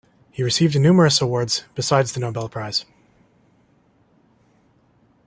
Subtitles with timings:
[0.31, 2.85] He received numerous awards besides the Nobel Prize.